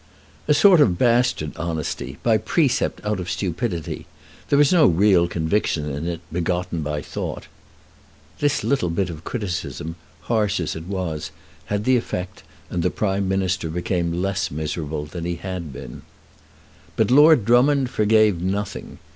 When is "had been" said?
15.35-16.01